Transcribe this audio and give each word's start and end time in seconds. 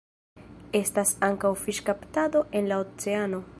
Estas 0.79 1.11
ankaŭ 1.27 1.53
fiŝkaptado 1.67 2.45
en 2.61 2.73
la 2.73 2.83
oceano. 2.87 3.47